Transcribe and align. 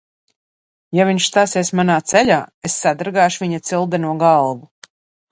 Ja 0.99 1.03
viņš 1.09 1.25
stāsies 1.31 1.69
manā 1.79 1.97
ceļā, 2.11 2.37
es 2.69 2.77
sadragāšu 2.85 3.43
viņa 3.43 3.59
cildeno 3.69 4.15
galvu! 4.25 4.89